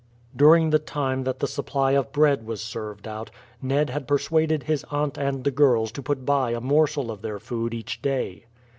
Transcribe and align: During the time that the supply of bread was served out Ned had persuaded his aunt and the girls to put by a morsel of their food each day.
During 0.35 0.71
the 0.71 0.79
time 0.79 1.25
that 1.25 1.37
the 1.41 1.47
supply 1.47 1.91
of 1.91 2.11
bread 2.11 2.43
was 2.47 2.59
served 2.59 3.07
out 3.07 3.29
Ned 3.61 3.91
had 3.91 4.07
persuaded 4.07 4.63
his 4.63 4.83
aunt 4.89 5.15
and 5.15 5.43
the 5.43 5.51
girls 5.51 5.91
to 5.91 6.01
put 6.01 6.25
by 6.25 6.53
a 6.53 6.59
morsel 6.59 7.11
of 7.11 7.21
their 7.21 7.37
food 7.37 7.71
each 7.71 8.01
day. 8.01 8.45